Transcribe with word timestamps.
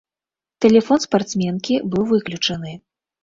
Тэлефон 0.63 1.03
спартсменкі 1.03 1.75
быў 1.97 2.03
выключаны. 2.13 2.73